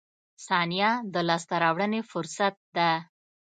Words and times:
•ثانیه 0.47 0.91
د 1.13 1.15
لاسته 1.27 1.55
راوړنې 1.63 2.01
فرصت 2.11 2.55
ده. 2.77 2.91